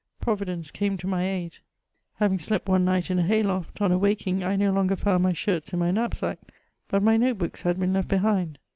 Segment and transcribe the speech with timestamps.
[0.19, 1.59] Providence came to my aid:
[2.15, 5.31] having slept one night in a hay loft, on awaking I no longer found my
[5.31, 6.39] shirts in my knapsack,
[6.87, 8.57] but my note books had been left behind.